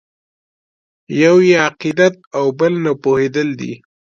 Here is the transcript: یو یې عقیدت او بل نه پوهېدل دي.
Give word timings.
یو 1.21 1.35
یې 1.47 1.55
عقیدت 1.67 2.15
او 2.37 2.45
بل 2.59 2.73
نه 2.85 2.91
پوهېدل 3.03 3.49
دي. 3.59 3.73